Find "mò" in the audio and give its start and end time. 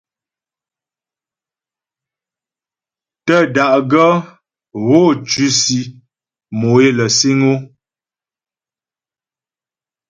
6.59-6.69